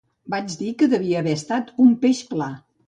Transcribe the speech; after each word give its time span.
Vaig 0.33 0.55
dir 0.61 0.71
que 0.79 0.89
devia 0.95 1.21
haver 1.21 1.37
estat 1.41 1.71
un 1.87 1.97
peix 2.07 2.27
pla. 2.35 2.51